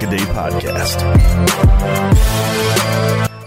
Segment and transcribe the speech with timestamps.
[0.00, 1.00] This is the Pack a Day Podcast.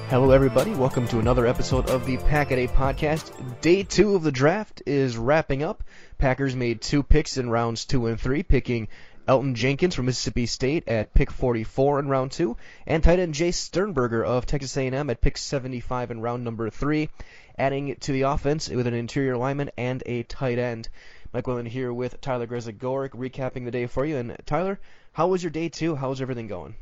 [0.10, 0.72] Hello, everybody.
[0.72, 3.62] Welcome to another episode of the Pack a Day Podcast.
[3.62, 5.84] Day two of the draft is wrapping up.
[6.20, 8.88] Packers made two picks in rounds two and three, picking
[9.28, 13.56] Elton Jenkins from Mississippi State at pick 44 in round two, and tight end Jace
[13.56, 17.10] Sternberger of Texas A&M at pick 75 in round number three,
[17.58, 20.90] adding to the offense with an interior lineman and a tight end.
[21.34, 24.18] Mike Willen here with Tyler Grezagoric, recapping the day for you.
[24.18, 24.80] And Tyler,
[25.14, 25.96] how was your day two?
[25.96, 26.76] was everything going?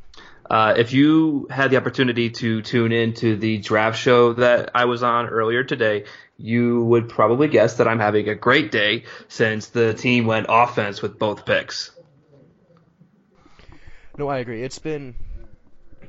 [0.50, 4.86] Uh, if you had the opportunity to tune in to the draft show that I
[4.86, 6.04] was on earlier today,
[6.36, 11.00] you would probably guess that I'm having a great day since the team went offense
[11.00, 11.90] with both picks.
[14.18, 14.62] No, I agree.
[14.62, 15.14] It's been,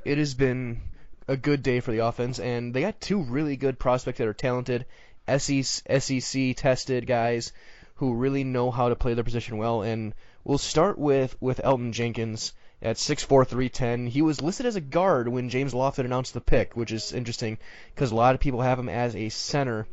[0.03, 0.81] it has been
[1.27, 4.33] a good day for the offense, and they got two really good prospects that are
[4.33, 4.85] talented,
[5.27, 7.53] SEC tested guys
[7.95, 9.83] who really know how to play their position well.
[9.83, 14.07] And we'll start with with Elton Jenkins at 6'4", 310.
[14.07, 17.57] He was listed as a guard when James Lofton announced the pick, which is interesting
[17.93, 19.87] because a lot of people have him as a center.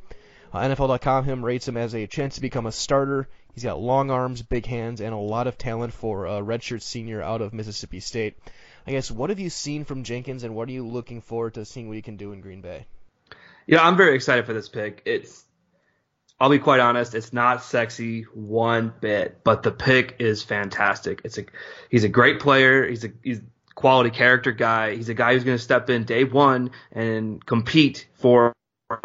[0.53, 3.29] Uh, NFL.com him rates him as a chance to become a starter.
[3.55, 7.23] He's got long arms, big hands, and a lot of talent for a redshirt senior
[7.23, 8.37] out of Mississippi State.
[8.87, 11.65] I guess what have you seen from Jenkins, and what are you looking forward to
[11.65, 12.87] seeing what he can do in Green Bay?
[13.67, 15.03] Yeah, I'm very excited for this pick.
[15.05, 15.45] It's
[16.41, 21.21] I'll be quite honest, it's not sexy one bit, but the pick is fantastic.
[21.25, 21.45] It's a
[21.91, 22.89] he's a great player.
[22.89, 23.43] He's a he's
[23.75, 24.97] quality character guy.
[24.97, 28.55] He's a guy who's going to step in day one and compete for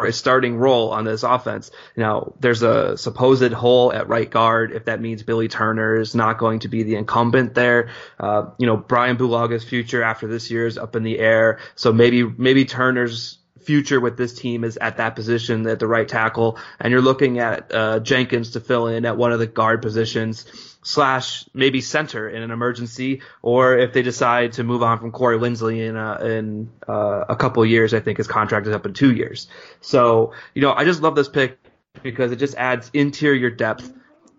[0.00, 1.70] a starting role on this offense.
[1.96, 4.72] Now, there's a supposed hole at right guard.
[4.72, 8.66] If that means Billy Turner is not going to be the incumbent there, uh, you
[8.66, 11.60] know, Brian Bulaga's future after this year is up in the air.
[11.74, 16.08] So maybe maybe Turner's future with this team is at that position at the right
[16.08, 19.82] tackle, and you're looking at uh, Jenkins to fill in at one of the guard
[19.82, 20.46] positions
[20.82, 25.36] slash maybe center in an emergency, or if they decide to move on from Corey
[25.36, 28.94] Linsley in a, in uh, a couple years, I think his contract is up in
[28.94, 29.48] two years.
[29.80, 31.58] So you know, I just love this pick
[32.02, 33.92] because it just adds interior depth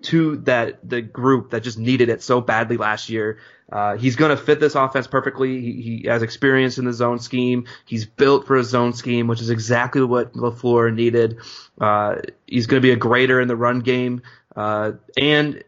[0.07, 3.39] to that the group that just needed it so badly last year.
[3.69, 5.59] Uh, he's going to fit this offense perfectly.
[5.59, 7.65] He, he, has experience in the zone scheme.
[7.86, 11.39] He's built for a zone scheme, which is exactly what LaFleur needed.
[11.80, 12.15] Uh,
[12.45, 14.21] he's going to be a greater in the run game.
[14.56, 15.63] Uh, and,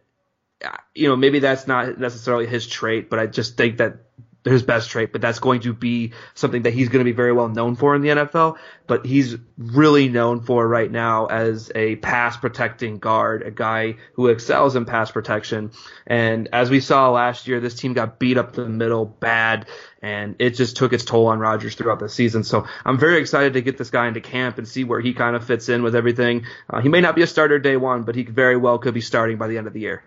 [0.96, 3.98] you know, maybe that's not necessarily his trait, but I just think that
[4.46, 7.34] his best trait, but that's going to be something that he's going to be very
[7.34, 8.58] well known for in the NFL.
[8.88, 14.28] But he's really known for right now as a pass protecting guard, a guy who
[14.28, 15.72] excels in pass protection.
[16.08, 19.68] And as we saw last year, this team got beat up the middle bad,
[20.02, 22.44] and it just took its toll on Rodgers throughout the season.
[22.44, 25.36] So I'm very excited to get this guy into camp and see where he kind
[25.36, 26.46] of fits in with everything.
[26.70, 29.02] Uh, he may not be a starter day one, but he very well could be
[29.02, 30.04] starting by the end of the year.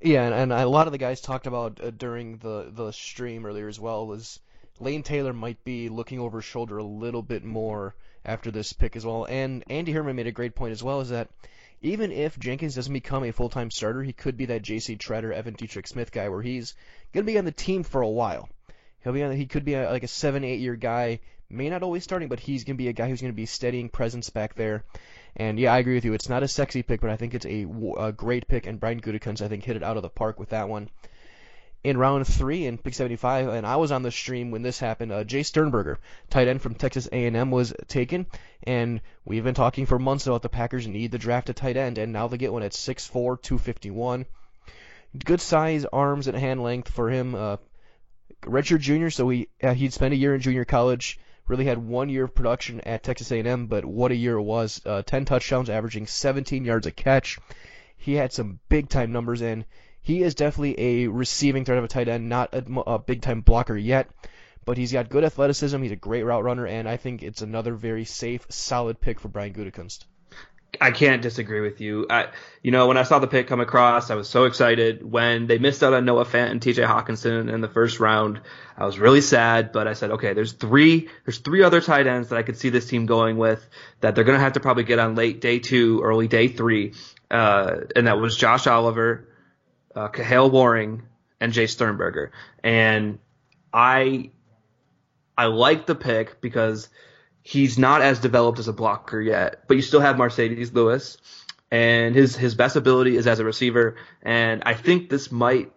[0.00, 3.44] Yeah, and, and a lot of the guys talked about uh, during the the stream
[3.44, 4.40] earlier as well was
[4.78, 7.94] Lane Taylor might be looking over his shoulder a little bit more
[8.24, 9.26] after this pick as well.
[9.26, 11.28] And Andy Herman made a great point as well, is that
[11.82, 14.96] even if Jenkins doesn't become a full-time starter, he could be that J.C.
[14.96, 16.74] Tretter, Evan Dietrich Smith guy, where he's
[17.12, 18.48] going to be on the team for a while.
[19.02, 19.32] He'll be on.
[19.32, 21.20] He could be a, like a seven, eight-year guy.
[21.48, 23.46] May not always starting, but he's going to be a guy who's going to be
[23.46, 24.84] steadying presence back there.
[25.36, 26.12] And yeah, I agree with you.
[26.12, 27.66] It's not a sexy pick, but I think it's a,
[27.98, 28.66] a great pick.
[28.66, 30.88] And Brian Gutekunst, I think, hit it out of the park with that one.
[31.82, 35.12] In round three in pick 75, and I was on the stream when this happened.
[35.12, 35.98] Uh, Jace Sternberger,
[36.28, 38.26] tight end from Texas A&M, was taken,
[38.64, 41.96] and we've been talking for months about the Packers need to draft a tight end,
[41.96, 44.26] and now they get one at 6'4", 251.
[45.24, 47.34] Good size, arms, and hand length for him.
[47.34, 47.56] Uh,
[48.42, 51.18] junior, so he uh, he'd spent a year in junior college
[51.50, 54.80] really had one year of production at Texas A&M, but what a year it was.
[54.86, 57.38] Uh, 10 touchdowns, averaging 17 yards a catch.
[57.96, 59.64] He had some big time numbers, and
[60.00, 63.40] he is definitely a receiving threat of a tight end, not a, a big time
[63.40, 64.08] blocker yet.
[64.64, 65.82] But he's got good athleticism.
[65.82, 69.28] He's a great route runner, and I think it's another very safe, solid pick for
[69.28, 70.04] Brian Gutekunst.
[70.80, 72.06] I can't disagree with you.
[72.08, 72.28] I,
[72.62, 75.04] you know, when I saw the pick come across, I was so excited.
[75.04, 76.82] When they missed out on Noah Fant and T.J.
[76.82, 78.40] Hockenson in the first round,
[78.78, 79.72] I was really sad.
[79.72, 82.70] But I said, okay, there's three, there's three other tight ends that I could see
[82.70, 83.68] this team going with
[84.00, 86.94] that they're gonna have to probably get on late day two, early day three,
[87.30, 89.28] uh, and that was Josh Oliver,
[89.94, 91.02] uh, Kahale Warring,
[91.40, 92.32] and Jace Sternberger.
[92.64, 93.18] And
[93.70, 94.30] I,
[95.36, 96.88] I like the pick because
[97.42, 101.18] he's not as developed as a blocker yet, but you still have Marcedes Lewis,
[101.70, 103.96] and his his best ability is as a receiver.
[104.22, 105.72] And I think this might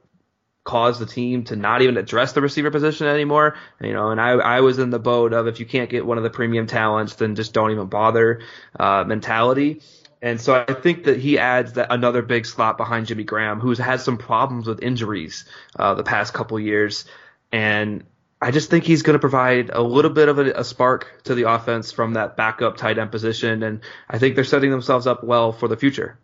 [0.63, 3.55] cause the team to not even address the receiver position anymore.
[3.81, 6.17] You know, and I I was in the boat of if you can't get one
[6.17, 8.41] of the premium talents, then just don't even bother
[8.79, 9.81] uh, mentality.
[10.21, 13.77] And so I think that he adds that another big slot behind Jimmy Graham, who's
[13.77, 15.43] had some problems with injuries
[15.77, 17.03] uh, the past couple years.
[17.51, 18.05] And
[18.43, 21.33] I just think he's going to provide a little bit of a, a, spark to
[21.33, 23.79] the offense from that backup tight end position, and
[24.09, 26.19] I think they're setting themselves up well for the future.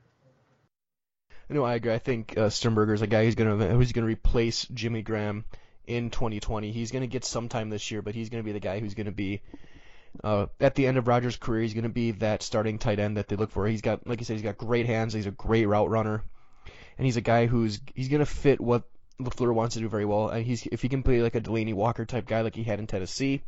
[1.47, 1.93] No, I agree.
[1.93, 5.01] I think uh, Sternberger is a guy who's going to who's going to replace Jimmy
[5.01, 5.45] Graham
[5.87, 6.73] in 2020.
[6.73, 8.79] He's going to get some time this year, but he's going to be the guy
[8.79, 9.41] who's going to be
[10.21, 11.61] uh, at the end of Rodgers' career.
[11.61, 13.65] He's going to be that starting tight end that they look for.
[13.65, 15.13] He's got, like you said, he's got great hands.
[15.13, 16.21] He's a great route runner,
[16.97, 18.83] and he's a guy who's he's going to fit what
[19.19, 20.29] LaFleur wants to do very well.
[20.29, 22.79] And he's if he can play like a Delanie Walker type guy like he had
[22.79, 23.41] in Tennessee,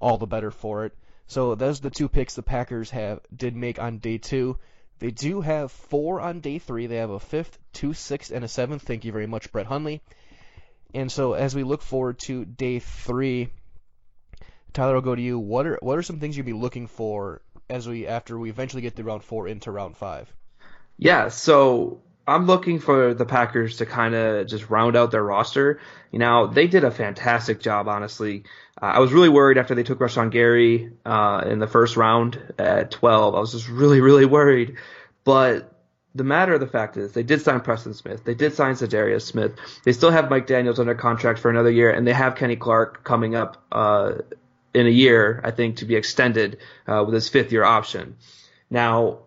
[0.00, 0.94] all the better for it.
[1.26, 4.58] So those are the two picks the Packers have did make on day two.
[4.98, 6.86] They do have four on day three.
[6.86, 8.82] They have a fifth, two, sixth, and a seventh.
[8.82, 10.00] Thank you very much, Brett Hundley.
[10.94, 13.50] And so as we look forward to day three,
[14.72, 15.38] Tyler, I'll go to you.
[15.38, 18.82] What are what are some things you'd be looking for as we after we eventually
[18.82, 20.32] get to round four into round five?
[20.96, 25.80] Yeah, so I'm looking for the Packers to kind of just round out their roster.
[26.10, 28.44] You know, they did a fantastic job, honestly.
[28.80, 32.54] Uh, I was really worried after they took Rashan Gary uh, in the first round
[32.58, 33.34] at 12.
[33.34, 34.76] I was just really, really worried.
[35.22, 35.72] But
[36.16, 38.24] the matter of the fact is, they did sign Preston Smith.
[38.24, 39.52] They did sign Za'Darius Smith.
[39.84, 43.04] They still have Mike Daniels under contract for another year, and they have Kenny Clark
[43.04, 44.14] coming up uh,
[44.74, 48.16] in a year, I think, to be extended uh, with his fifth year option.
[48.68, 49.25] Now,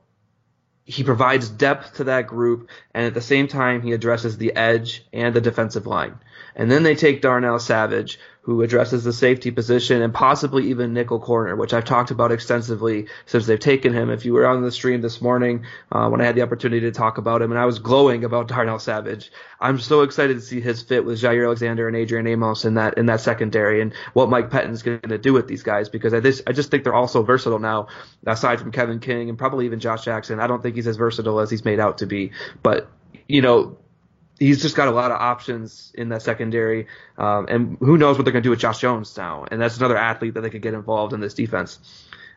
[0.90, 5.06] he provides depth to that group, and at the same time, he addresses the edge
[5.14, 6.18] and the defensive line.
[6.56, 8.20] And then they take Darnell Savage,
[8.50, 13.06] who addresses the safety position and possibly even nickel corner, which I've talked about extensively
[13.28, 14.10] since they've taken him.
[14.10, 16.92] If you were on the stream this morning uh, when I had the opportunity to
[16.92, 20.62] talk about him, and I was glowing about Darnell Savage, I'm so excited to see
[20.62, 24.30] his fit with Jaire Alexander and Adrian Amos in that in that secondary and what
[24.32, 26.96] Mike Pettine's going to do with these guys because I just I just think they're
[26.96, 27.88] all so versatile now.
[28.26, 31.40] Aside from Kevin King and probably even Josh Jackson, I don't think he's as versatile
[31.40, 32.32] as he's made out to be.
[32.64, 32.90] But
[33.28, 33.78] you know,
[34.40, 38.24] he's just got a lot of options in that secondary, um, and who knows what
[38.24, 39.46] they're going to do with Josh Jones now?
[39.52, 41.80] And that's another athlete that they could get involved in this defense.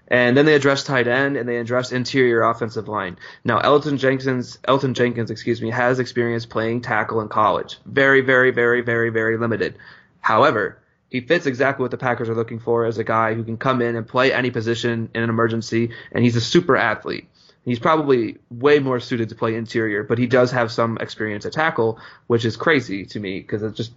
[0.09, 3.17] And then they address tight end and they address interior offensive line.
[3.45, 7.79] Now Elton Jenkins, Elgton Jenkins, excuse me, has experience playing tackle in college.
[7.87, 9.79] Very, very, very, very, very limited.
[10.21, 10.79] However,
[11.09, 13.83] he fits exactly what the Packers are looking for as a guy who can come
[13.83, 17.29] in and play any position in an emergency, and he's a super athlete.
[17.65, 21.53] He's probably way more suited to play interior, but he does have some experience at
[21.53, 23.93] tackle, which is crazy to me because it's just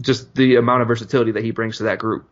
[0.00, 2.28] just the amount of versatility that he brings to that group.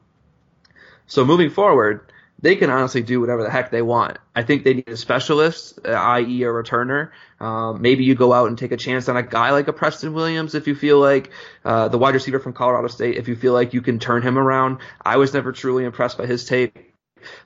[1.08, 4.18] So moving forward, they can honestly do whatever the heck they want.
[4.34, 7.10] I think they need a specialist, uh, i.e., a returner.
[7.40, 10.12] Um, maybe you go out and take a chance on a guy like a Preston
[10.12, 11.30] Williams if you feel like
[11.64, 14.38] uh, the wide receiver from Colorado State, if you feel like you can turn him
[14.38, 14.78] around.
[15.00, 16.85] I was never truly impressed by his tape.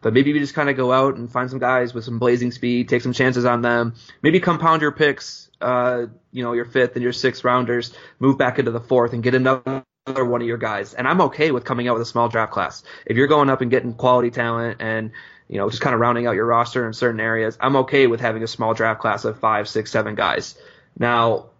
[0.00, 2.50] But maybe you just kind of go out and find some guys with some blazing
[2.50, 3.94] speed, take some chances on them.
[4.22, 8.58] Maybe compound your picks, uh, you know, your fifth and your sixth rounders, move back
[8.58, 10.94] into the fourth and get another one of your guys.
[10.94, 12.82] And I'm okay with coming out with a small draft class.
[13.06, 15.12] If you're going up and getting quality talent and
[15.48, 18.20] you know just kind of rounding out your roster in certain areas, I'm okay with
[18.20, 20.56] having a small draft class of five, six, seven guys.
[20.98, 21.50] Now,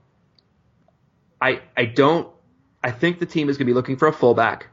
[1.41, 2.29] I I don't.
[2.83, 4.69] I think the team is going to be looking for a fullback.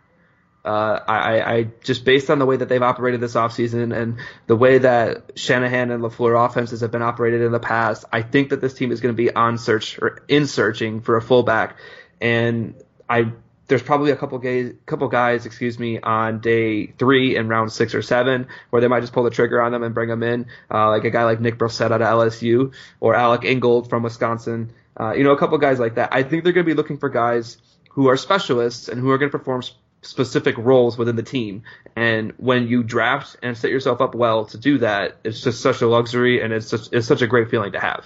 [0.67, 4.55] Uh, I, I just based on the way that they've operated this offseason and the
[4.57, 8.59] way that Shanahan and LaFleur offenses have been operated in the past, I think that
[8.59, 11.77] this team is going to be on search or in searching for a fullback.
[12.19, 12.75] And
[13.09, 13.31] I
[13.67, 17.95] there's probably a couple guys, couple guys, excuse me, on day three and round six
[17.95, 20.47] or seven where they might just pull the trigger on them and bring them in,
[20.69, 24.73] uh, like a guy like Nick Brossette out of LSU or Alec Ingold from Wisconsin.
[24.99, 26.09] Uh, you know, a couple guys like that.
[26.11, 27.57] I think they're going to be looking for guys
[27.91, 29.61] who are specialists and who are going to perform
[30.01, 31.63] specific roles within the team.
[31.95, 35.81] And when you draft and set yourself up well to do that, it's just such
[35.81, 38.05] a luxury and it's such, it's such a great feeling to have.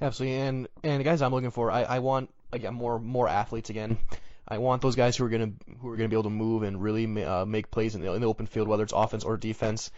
[0.00, 3.70] Absolutely, and and the guys I'm looking for, I, I want again more more athletes
[3.70, 3.98] again.
[4.48, 6.82] I want those guys who are gonna who are gonna be able to move and
[6.82, 9.92] really uh, make plays in the, in the open field, whether it's offense or defense.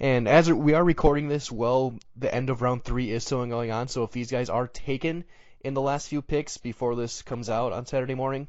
[0.00, 3.70] And as we are recording this, well, the end of round three is still going
[3.70, 3.88] on.
[3.88, 5.24] So if these guys are taken
[5.62, 8.48] in the last few picks before this comes out on Saturday morning,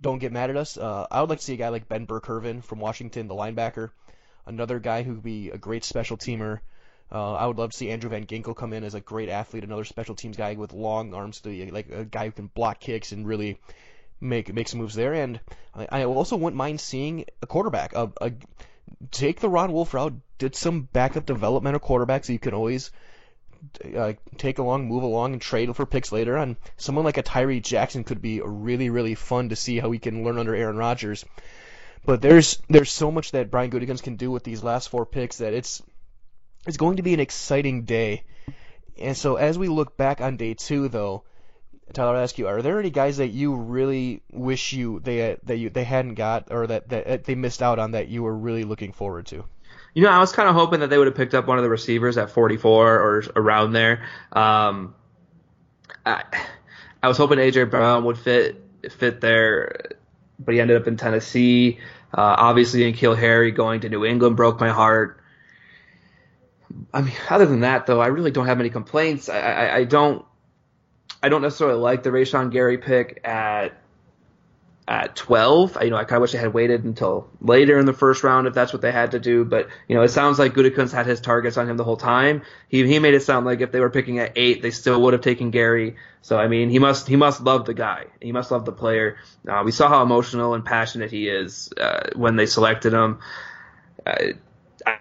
[0.00, 0.76] don't get mad at us.
[0.76, 3.90] Uh, I would like to see a guy like Ben Burr-Kirven from Washington, the linebacker,
[4.46, 6.60] another guy who would be a great special teamer.
[7.10, 9.64] Uh, I would love to see Andrew Van Ginkel come in as a great athlete,
[9.64, 13.12] another special teams guy with long arms, to like a guy who can block kicks
[13.12, 13.58] and really
[14.20, 15.14] make make some moves there.
[15.14, 15.40] And
[15.74, 17.94] I, I also wouldn't mind seeing a quarterback.
[17.94, 18.32] A, a,
[19.12, 20.14] take the Ron Wolf route.
[20.38, 22.90] Did some backup developmental quarterbacks that you can always
[23.96, 26.36] uh, take along, move along, and trade for picks later.
[26.36, 29.98] And someone like a Tyree Jackson could be really really fun to see how he
[29.98, 31.24] can learn under Aaron Rodgers.
[32.04, 35.38] But there's there's so much that Brian Gutekunst can do with these last four picks
[35.38, 35.82] that it's
[36.66, 38.24] it's going to be an exciting day.
[38.98, 41.24] And so as we look back on day two, though,
[41.92, 45.56] Tyler, I ask you: Are there any guys that you really wish you they that
[45.56, 48.64] you they hadn't got or that that they missed out on that you were really
[48.64, 49.44] looking forward to?
[49.96, 51.64] You know, I was kind of hoping that they would have picked up one of
[51.64, 54.04] the receivers at 44 or around there.
[54.30, 54.94] Um,
[56.04, 56.22] I,
[57.02, 59.92] I was hoping AJ Brown would fit fit there,
[60.38, 61.78] but he ended up in Tennessee.
[62.12, 65.18] Uh, obviously, N'Keal Harry going to New England broke my heart.
[66.92, 69.30] I mean, other than that, though, I really don't have any complaints.
[69.30, 70.26] I, I, I don't
[71.22, 73.80] I don't necessarily like the Rashan Gary pick at
[74.88, 75.76] at 12.
[75.76, 78.22] I, you know, I kind of wish they had waited until later in the first
[78.22, 79.44] round if that's what they had to do.
[79.44, 82.42] But you know, it sounds like Gutekunst had his targets on him the whole time.
[82.68, 85.12] He he made it sound like if they were picking at eight, they still would
[85.12, 85.96] have taken Gary.
[86.22, 88.06] So I mean, he must he must love the guy.
[88.20, 89.16] He must love the player.
[89.48, 93.18] Uh, we saw how emotional and passionate he is uh, when they selected him.
[94.06, 94.34] Uh,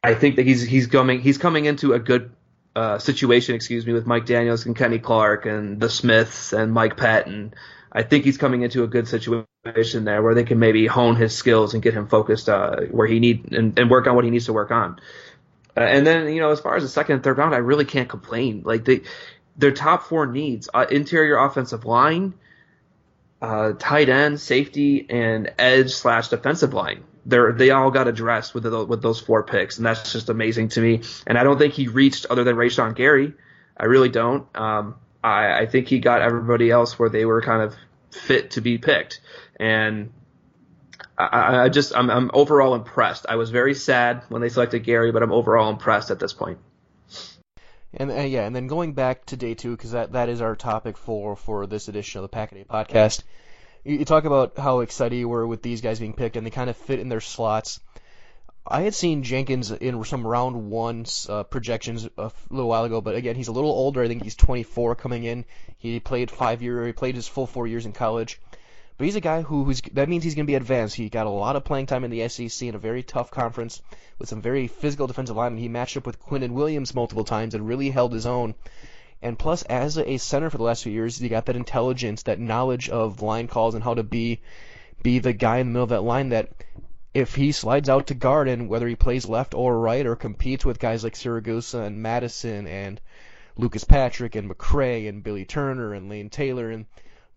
[0.04, 2.32] I think that he's he's coming he's coming into a good
[2.76, 6.98] uh, situation, excuse me, with Mike Daniels and Kenny Clark and the Smiths and Mike
[6.98, 7.54] Patton.
[7.92, 11.36] I think he's coming into a good situation there where they can maybe hone his
[11.36, 14.32] skills and get him focused uh, where he need and, and, work on what he
[14.32, 15.00] needs to work on.
[15.76, 17.86] Uh, and then you know, as far as the second and third round, I really
[17.86, 18.62] can't complain.
[18.64, 19.02] Like they,
[19.58, 22.34] their top four needs: uh, interior offensive line,
[23.42, 28.64] uh, tight end, safety, and edge slash defensive line they're they all got addressed with
[28.64, 31.02] the, with those four picks, and that's just amazing to me.
[31.26, 33.34] And I don't think he reached other than Rashan Gary.
[33.78, 34.48] I really don't.
[34.56, 37.76] Um, I, I think he got everybody else where they were kind of
[38.16, 39.22] fit to be picked,
[39.60, 40.12] and
[41.18, 43.26] I, I just I'm, I'm overall impressed.
[43.28, 46.58] I was very sad when they selected Gary, but I'm overall impressed at this point.
[47.94, 50.56] And uh, yeah, and then going back to day two because that, that is our
[50.56, 53.24] topic for for this edition of the Pack a Day podcast
[53.86, 56.52] you, you talk about how excited you were with these guys being picked, and they
[56.52, 57.80] kind of fit in their slots.
[58.68, 63.14] I had seen Jenkins in some round one uh, projections a little while ago, but
[63.14, 64.02] again, he's a little older.
[64.02, 65.46] I think he's 24 coming in.
[65.78, 68.42] He played five year, he played his full four years in college.
[68.98, 70.96] But he's a guy who, who's that means he's going to be advanced.
[70.96, 73.82] He got a lot of playing time in the SEC in a very tough conference
[74.18, 75.62] with some very physical defensive linemen.
[75.62, 78.56] He matched up with Quinnen Williams multiple times and really held his own.
[79.22, 82.40] And plus, as a center for the last few years, he got that intelligence, that
[82.40, 84.40] knowledge of line calls and how to be
[85.04, 86.50] be the guy in the middle of that line that
[87.16, 90.66] if he slides out to guard and whether he plays left or right or competes
[90.66, 93.00] with guys like Siragusa and Madison and
[93.56, 96.86] Lucas Patrick and McCray and Billy Turner and Lane Taylor and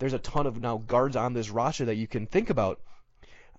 [0.00, 2.80] there's a ton of now guards on this roster that you can think about.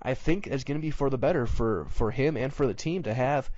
[0.01, 2.73] I think it's going to be for the better for for him and for the
[2.73, 3.49] team to have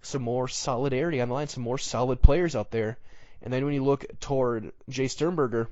[0.00, 2.96] some more solidarity on the line, some more solid players out there.
[3.42, 5.68] And then when you look toward Jay Sternberger,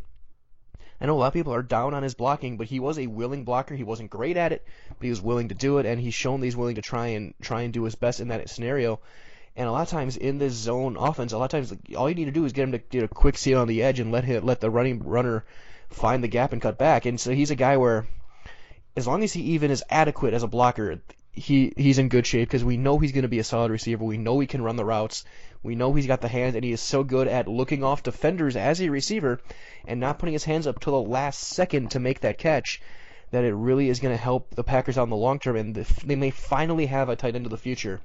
[1.00, 3.06] I know a lot of people are down on his blocking, but he was a
[3.06, 3.74] willing blocker.
[3.74, 6.40] He wasn't great at it, but he was willing to do it, and he's shown
[6.40, 9.00] that he's willing to try and try and do his best in that scenario.
[9.56, 12.08] And a lot of times in this zone offense, a lot of times like, all
[12.08, 14.00] you need to do is get him to get a quick seal on the edge
[14.00, 15.44] and let him let the running runner
[15.90, 17.06] find the gap and cut back.
[17.06, 18.06] And so he's a guy where
[18.96, 21.00] as long as he even is adequate as a blocker,
[21.32, 24.04] he he's in good shape because we know he's going to be a solid receiver.
[24.04, 25.24] We know he can run the routes.
[25.64, 28.54] We know he's got the hands, and he is so good at looking off defenders
[28.54, 29.40] as a receiver
[29.86, 32.80] and not putting his hands up till the last second to make that catch.
[33.30, 35.74] That it really is going to help the Packers out in the long term, and
[35.74, 38.00] they may finally have a tight end of the future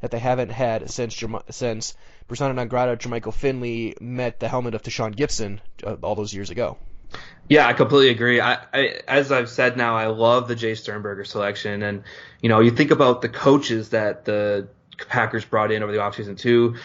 [0.00, 1.94] that they haven't had since since
[2.26, 6.50] Persona non grata Jermichael Finley met the helmet of Tashaun Gipson uh, all those years
[6.50, 6.76] ago.
[7.48, 8.40] Yeah, I completely agree.
[8.40, 12.04] I, I, as I've said now, I love the Jay Sternberger selection, and
[12.40, 14.68] you know, you think about the coaches that the
[15.08, 16.76] Packers brought in over the offseason too,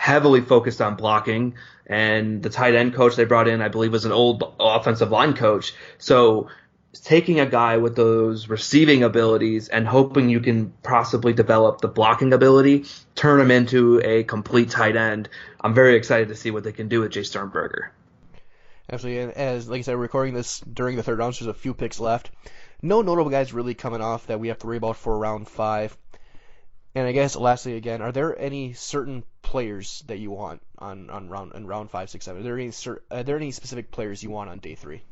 [0.00, 1.54] heavily focused on blocking,
[1.84, 5.34] and the tight end coach they brought in, I believe, was an old offensive line
[5.34, 5.74] coach.
[5.98, 6.48] So
[6.94, 12.32] taking a guy with those receiving abilities and hoping you can possibly develop the blocking
[12.32, 15.28] ability, turn him into a complete tight end.
[15.60, 17.92] I'm very excited to see what they can do with Jay Sternberger.
[18.90, 21.74] Absolutely, as like I said, recording this during the third round, so there's a few
[21.74, 22.30] picks left.
[22.80, 25.94] No notable guys really coming off that we have to worry about for round five.
[26.94, 31.28] And I guess lastly, again, are there any certain players that you want on, on
[31.28, 32.40] round in round five, six, seven?
[32.40, 32.72] Are there any
[33.10, 35.02] are there any specific players you want on day three?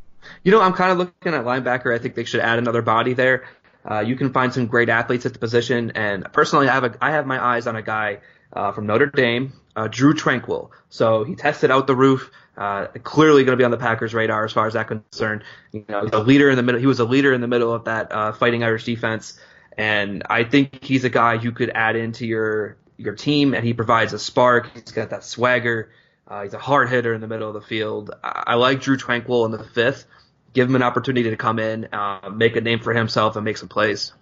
[0.43, 1.95] You know, I'm kind of looking at linebacker.
[1.95, 3.45] I think they should add another body there.
[3.89, 6.99] Uh, you can find some great athletes at the position, and personally, I have a
[7.01, 8.19] I have my eyes on a guy
[8.53, 10.71] uh, from Notre Dame, uh, Drue Tranquill.
[10.91, 12.31] So he tested out the roof.
[12.57, 15.45] Uh, clearly going to be on the Packers' radar as far as that concerned.
[15.71, 16.81] You know, he's a leader in the middle.
[16.81, 19.39] He was a leader in the middle of that uh, Fighting Irish defense,
[19.79, 23.73] and I think he's a guy you could add into your your team, and he
[23.73, 24.73] provides a spark.
[24.75, 25.91] He's got that swagger.
[26.27, 28.11] Uh, he's a hard hitter in the middle of the field.
[28.23, 30.05] I, I like Drue Tranquill in the fifth.
[30.53, 33.57] Give him an opportunity to come in, uh, make a name for himself, and make
[33.57, 34.13] some plays.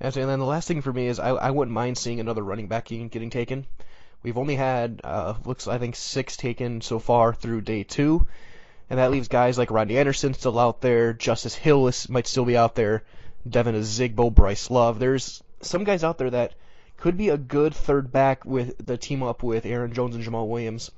[0.00, 2.68] And then the last thing for me is I, I wouldn't mind seeing another running
[2.68, 3.66] back getting taken.
[4.22, 8.26] We've only had uh, looks I think six taken so far through day two,
[8.90, 11.14] and that leaves guys like Rodney Anderson still out there.
[11.14, 13.02] Justice Hill is, might still be out there.
[13.48, 14.98] Devin Ozigbo, Bryce Love.
[14.98, 16.54] There's some guys out there that
[16.96, 20.48] could be a good third back with the team up with Aaron Jones and Jamaal
[20.48, 20.90] Williams.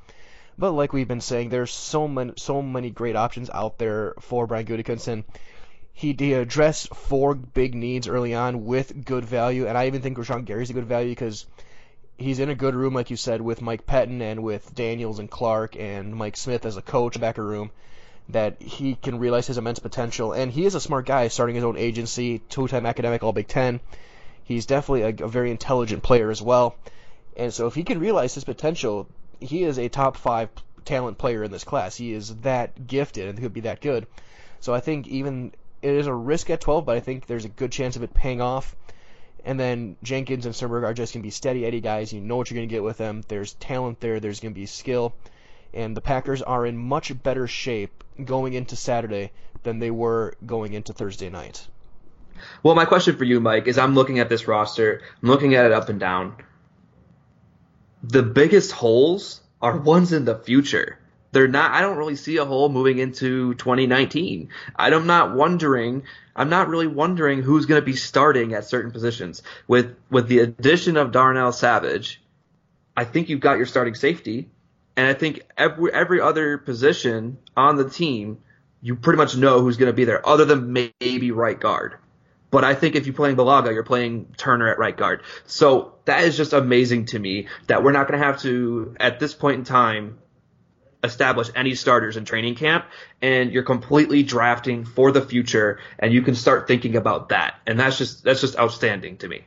[0.59, 4.47] But like we've been saying, there's so many so many great options out there for
[4.47, 5.25] Brian Gutekunst.
[5.93, 10.45] He, addressed four big needs early on with good value, and I even think Rashan
[10.45, 11.47] Gary's a good value because
[12.19, 15.31] he's in a good room, like you said, with Mike Pettine and with Daniels and
[15.31, 17.71] Clark and Mike Smith as a coach back a room.
[18.29, 21.65] That he can realize his immense potential, and he is a smart guy, starting his
[21.65, 23.81] own agency, two-time academic All Big Ten.
[24.43, 26.77] He's definitely a, a very intelligent player as well,
[27.37, 29.07] and so if he can realize his potential,
[29.41, 30.49] he is a top five
[30.85, 31.97] talent player in this class.
[31.97, 34.07] He is that gifted and could be that good.
[34.61, 37.51] So I think even it is a risk at 12, but I think there's a
[37.51, 38.75] good chance of it paying off.
[39.45, 42.13] And then Jenkins and Sternberg are just going to be steady Eddie guys.
[42.13, 43.23] You know what you're going to get with them.
[43.29, 44.19] There's talent there.
[44.19, 45.15] There's going to be skill.
[45.75, 50.73] And the Packers are in much better shape going into Saturday than they were going
[50.73, 51.67] into Thursday night.
[52.63, 55.03] Well, my question for you, Mike, is I'm looking at this roster.
[55.23, 56.37] I'm looking at it up and down.
[58.03, 60.99] The biggest holes are ones in the future
[61.37, 64.49] they're not I don't really see a hole moving into 2019.
[64.75, 69.43] I'm not wondering I'm not really wondering who's going to be starting at certain positions.
[69.69, 72.23] With with the addition of Darnell Savage,
[72.97, 74.49] I think you've got your starting safety,
[74.97, 78.39] and I think every every other position on the team,
[78.81, 81.97] you pretty much know who's going to be there, other than maybe right guard.
[82.51, 85.23] But I think if you're playing Bulaga, you're playing Turner at right guard.
[85.47, 89.19] So that is just amazing to me that we're not going to have to, at
[89.19, 90.19] this point in time,
[91.05, 92.85] establish any starters in training camp
[93.23, 97.79] and you're completely drafting for the future and you can start thinking about that and
[97.79, 99.45] that's just that's just outstanding to me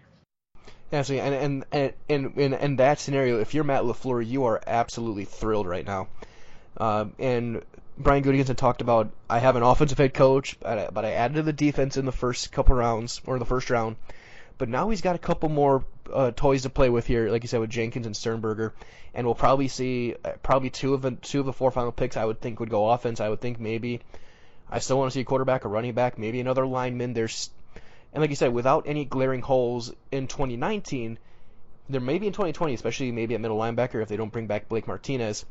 [0.91, 5.25] absolutely and and and in, in that scenario if you're matt lafleur you are absolutely
[5.25, 6.07] thrilled right now
[6.77, 7.61] um, and
[7.97, 11.35] brian Gutekunst talked about i have an offensive head coach but I, but I added
[11.35, 13.95] to the defense in the first couple rounds or the first round
[14.59, 17.47] but now he's got a couple more uh, toys to play with here, like you
[17.47, 18.73] said with Jenkins and Sternberger,
[19.13, 22.17] and we'll probably see uh, probably two of the two of the four final picks.
[22.17, 23.21] I would think would go offense.
[23.21, 24.01] I would think maybe
[24.69, 27.13] I still want to see a quarterback, a running back, maybe another lineman.
[27.13, 27.49] There's
[28.13, 31.17] and like you said, without any glaring holes in 2019,
[31.89, 34.69] there may be in 2020, especially maybe at middle linebacker if they don't bring back
[34.69, 35.45] Blake Martinez.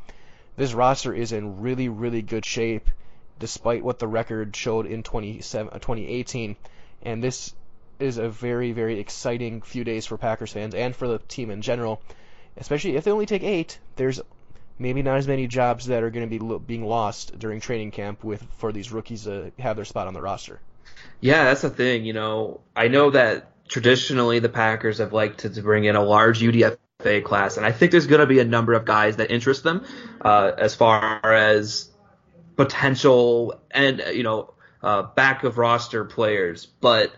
[0.57, 2.91] This roster is in really really good shape
[3.39, 6.51] despite what the record showed in 2018.
[6.51, 6.55] Uh,
[7.03, 7.55] and this
[7.99, 11.63] is a very, very exciting few days for Packers fans and for the team in
[11.63, 12.01] general.
[12.57, 14.21] Especially if they only take eight, there's
[14.79, 17.91] maybe not as many jobs that are going to be lo- being lost during training
[17.91, 20.61] camp with for these rookies to have their spot on the roster.
[21.21, 22.05] Yeah, that's the thing.
[22.05, 26.03] You know, I know that traditionally the Packers have liked to, to bring in a
[26.03, 29.31] large UDFA class, and I think there's going to be a number of guys that
[29.31, 29.85] interest them
[30.21, 31.91] uh, as far as
[32.57, 37.13] potential and you know uh, back of roster players, but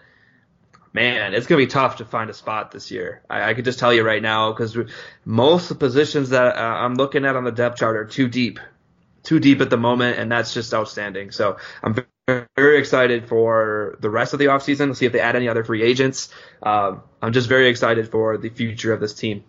[0.92, 3.22] man, it's gonna be tough to find a spot this year.
[3.28, 4.76] I, I can just tell you right now because
[5.24, 8.28] most of the positions that uh, I'm looking at on the depth chart are too
[8.28, 8.58] deep,
[9.22, 11.30] too deep at the moment, and that's just outstanding.
[11.30, 11.94] So I'm
[12.26, 14.88] very, very excited for the rest of the offseason.
[14.88, 16.30] Let's see if they add any other free agents.
[16.62, 19.44] Um, I'm just very excited for the future of this team.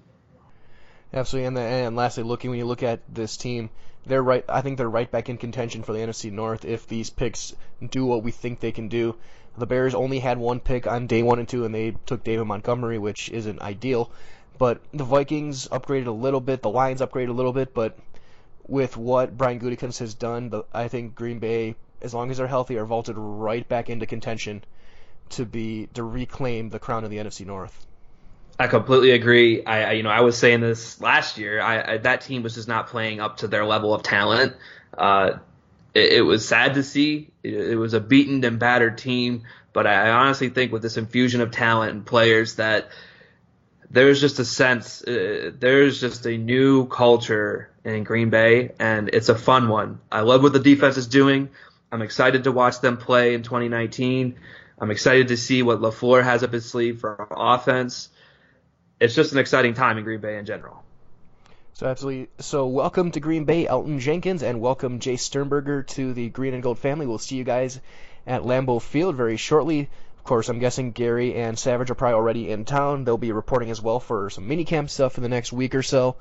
[1.14, 3.70] Absolutely, and, the, and lastly, looking when you look at this team,
[4.06, 4.46] they're right.
[4.48, 7.54] I think they're right back in contention for the NFC North if these picks
[7.90, 9.16] do what we think they can do.
[9.58, 12.46] The Bears only had one pick on day one and two, and they took David
[12.46, 14.12] Montgomery, which isn't ideal.
[14.58, 17.98] But the Vikings upgraded a little bit, the Lions upgraded a little bit, but
[18.68, 22.78] with what Brian Gutekunst has done, I think Green Bay, as long as they're healthy,
[22.78, 24.64] are vaulted right back into contention
[25.32, 27.86] to be to reclaim the crown of the NFC North.
[28.60, 29.66] I completely agree.
[29.66, 31.60] I, I, you know I was saying this last year.
[31.60, 34.56] I, I, that team was just not playing up to their level of talent.
[34.96, 35.40] Uh,
[35.94, 37.32] it, it, was sad to see.
[37.44, 41.42] It, it, was a beaten and battered team, but I honestly think with this infusion
[41.42, 42.90] of talent and players that
[43.90, 49.30] there's just a sense, uh, there's just a new culture in Green Bay, and it's
[49.30, 50.00] a fun one.
[50.12, 51.50] I love what the defense is doing.
[51.92, 54.36] I'm excited to watch them play in 2019.
[54.80, 58.10] I'm excited to see what LaFleur has up his sleeve for offense.
[59.00, 60.84] It's just an exciting time in Green Bay in general.
[61.74, 62.30] So absolutely.
[62.40, 66.62] So welcome to Green Bay, Elton Jenkins, and welcome Jay Sternberger to the Green and
[66.62, 67.08] Gold family.
[67.08, 67.80] We'll see you guys
[68.28, 69.90] at Lambeau Field very shortly.
[70.18, 73.04] Of course, I'm guessing Gary and Savage are probably already in town.
[73.04, 76.18] They'll be reporting as well for some minicamp stuff in the next week or so.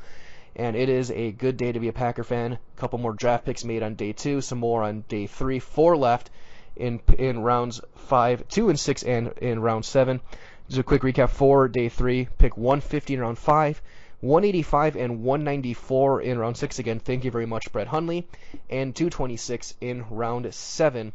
[0.57, 2.53] And it is a good day to be a Packer fan.
[2.55, 5.97] A couple more draft picks made on day two, some more on day three, four
[5.97, 6.31] left
[6.77, 10.21] in in rounds five, two and six, and in round seven.
[10.69, 12.29] Just a quick recap for day three.
[12.39, 13.83] Pick 150 in round five.
[14.21, 17.01] 185 and 194 in round 6 again.
[17.01, 18.27] Thank you very much, Brett Hundley.
[18.69, 21.13] And 226 in round 7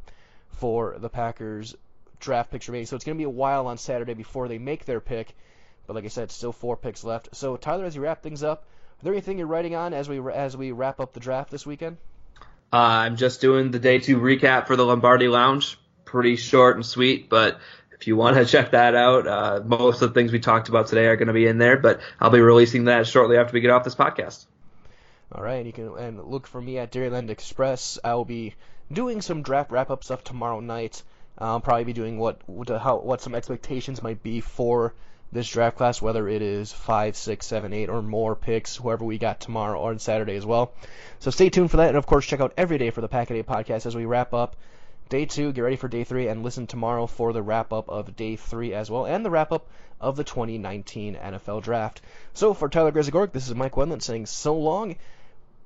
[0.49, 1.75] for the Packers
[2.19, 2.87] draft picks remaining.
[2.87, 5.35] So it's going to be a while on Saturday before they make their pick.
[5.85, 7.29] But like I said, still four picks left.
[7.33, 8.63] So Tyler, as you wrap things up,
[8.99, 11.65] are there anything you're writing on as we as we wrap up the draft this
[11.65, 11.97] weekend?
[12.73, 15.77] Uh, I'm just doing the day two recap for the Lombardi Lounge.
[16.05, 17.59] Pretty short and sweet, but
[18.05, 20.85] if you want to check that out, uh, most of the things we talked about
[20.85, 23.61] today are going to be in there, but I'll be releasing that shortly after we
[23.61, 24.45] get off this podcast.
[25.31, 27.97] All right, and you can and look for me at Dairyland Express.
[28.03, 28.53] I will be
[28.93, 31.01] doing some draft wrap up stuff tomorrow night.
[31.39, 34.93] I'll probably be doing what how what some expectations might be for
[35.31, 39.17] this draft class, whether it is five, six, seven, eight, or more picks, whoever we
[39.17, 40.73] got tomorrow or on Saturday as well.
[41.17, 43.31] So stay tuned for that, and of course check out every day for the Pack
[43.31, 44.55] a podcast as we wrap up
[45.09, 48.15] day two, get ready for day three, and listen tomorrow for the wrap up of
[48.15, 49.67] day three as well, and the wrap up
[50.01, 52.01] of the 2019 NFL Draft.
[52.33, 54.95] So for Tyler Grisagork, this is Mike Wendland saying so long.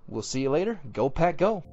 [0.07, 0.79] We'll see you later.
[0.91, 1.63] Go Pack, go!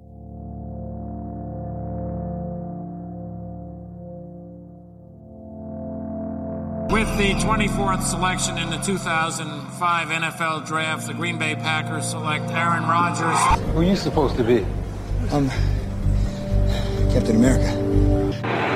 [6.90, 12.84] With the 24th selection in the 2005 NFL Draft, the Green Bay Packers select Aaron
[12.84, 13.60] Rodgers.
[13.72, 14.64] Who are you supposed to be?
[15.32, 15.50] Um,
[17.12, 17.72] Captain America.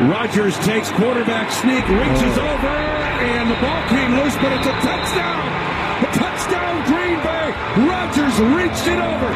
[0.09, 2.55] Rodgers takes quarterback sneak, reaches oh.
[2.55, 2.74] over,
[3.20, 5.44] and the ball came loose, but it's a touchdown.
[6.00, 7.53] A touchdown, Green Bay.
[7.87, 9.31] Rodgers reached it over,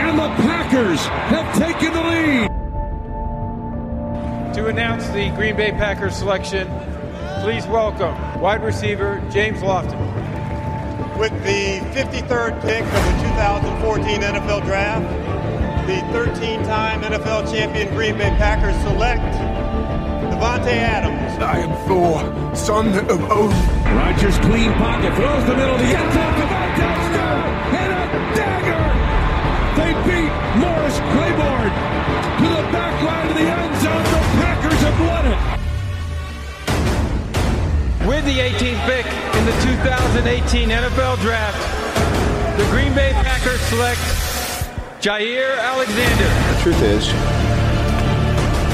[0.00, 2.48] and the Packers have taken the lead.
[4.54, 6.66] To announce the Green Bay Packers selection,
[7.42, 9.98] please welcome wide receiver James Lofton.
[11.18, 15.04] With the 53rd pick of the 2014 NFL Draft,
[15.88, 19.24] the 13-time NFL champion Green Bay Packers select
[20.28, 21.40] Davante Adams.
[21.42, 22.20] I am Thor,
[22.54, 23.56] son of Odin.
[23.96, 26.34] Rodgers clean pocket, throws the middle of the end zone.
[26.44, 26.76] Davante
[27.16, 27.40] down
[27.72, 28.76] and a dagger.
[29.80, 30.28] They beat
[30.60, 34.04] Morris Claiborne to the back line of the end zone.
[34.12, 35.40] The Packers have won it.
[38.06, 41.56] With the 18th pick in the 2018 NFL Draft,
[42.58, 44.27] the Green Bay Packers select
[44.98, 46.26] Jaire Alexander.
[46.26, 47.06] The truth is,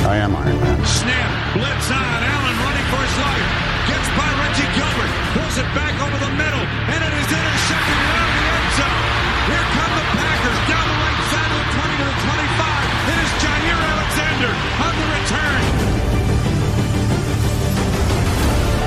[0.08, 0.80] I am Iron Man.
[0.88, 3.44] Snap, blitz on, Allen running for his life.
[3.92, 8.32] Gets by Reggie Gilbert, pulls it back over the middle, and it is intercepted around
[8.40, 9.04] the end zone.
[9.52, 12.88] Here come the Packers down the right side of the 20 to the 25.
[13.04, 15.60] It is Jaire Alexander on the return.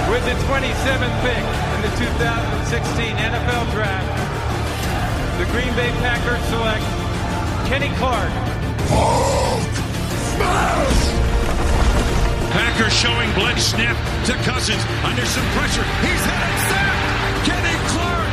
[0.10, 4.10] With the 27th pick in the 2016 NFL Draft,
[5.38, 6.97] the Green Bay Packers select
[7.68, 8.32] Kenny Clark.
[12.52, 15.84] Packers showing blitz snap to Cousins under some pressure.
[16.00, 17.46] He's had it sacked.
[17.46, 18.32] Kenny Clark.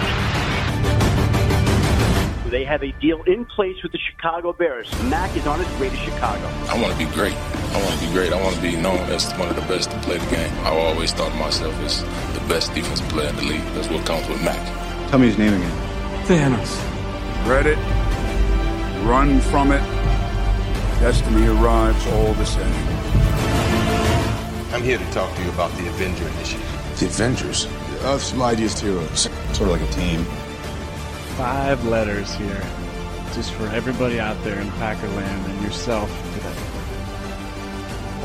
[2.53, 4.89] They have a deal in place with the Chicago Bears.
[5.03, 6.47] Mac is on his way to Chicago.
[6.69, 7.35] I want to be great.
[7.35, 8.33] I want to be great.
[8.33, 10.53] I want to be known as one of the best to play the game.
[10.61, 13.65] I always thought of myself as the best defensive player in the league.
[13.75, 14.65] That's what comes with Mac.
[15.11, 15.73] Tell me his name again.
[16.27, 16.79] Thanos.
[17.49, 18.04] Read it.
[19.05, 19.83] Run from it.
[20.99, 22.65] Destiny arrives all the same.
[24.73, 26.97] I'm here to talk to you about the Avenger Initiative.
[26.99, 27.69] The Avengers.
[28.23, 29.29] Some ideas to heroes.
[29.53, 30.25] Sort of like a team.
[31.37, 32.63] Five letters here,
[33.35, 36.57] just for everybody out there in Packerland and yourself today.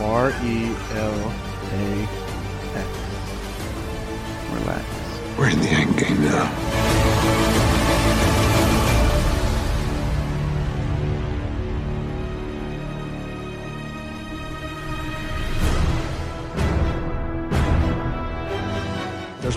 [0.01, 1.33] R E L
[1.73, 2.07] A
[2.75, 2.87] X.
[4.53, 4.85] Relax.
[5.37, 6.98] We're in the end game now.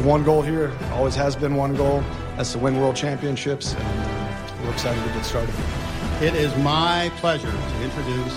[0.05, 2.03] One goal here, always has been one goal.
[2.37, 5.55] That's to win world championships, and uh, we're excited to get started.
[6.21, 8.35] It is my pleasure to introduce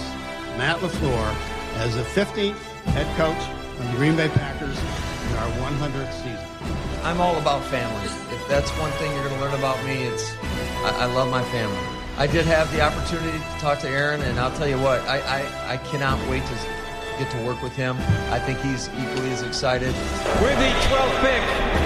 [0.58, 1.36] Matt LaFleur
[1.78, 2.56] as the 15th
[2.94, 6.56] head coach of the Green Bay Packers in our 100th season.
[7.04, 8.06] I'm all about family.
[8.36, 10.36] If that's one thing you're going to learn about me, it's
[10.84, 11.78] I, I, love my family.
[12.18, 15.20] I did have the opportunity to talk to Aaron, and I'll tell you what, I,
[15.20, 16.85] I, I cannot wait to
[17.18, 17.98] get to work with him.
[18.32, 19.94] I think he's equally as excited.
[20.42, 21.44] With the 12th pick,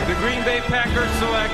[0.07, 1.53] the Green Bay Packers select